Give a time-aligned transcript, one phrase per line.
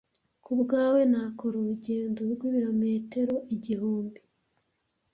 [0.43, 4.19] Kubwawe Nakora urugendo rw'ibirometero igihumbi...